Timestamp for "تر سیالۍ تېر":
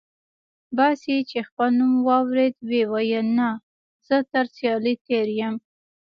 4.31-5.27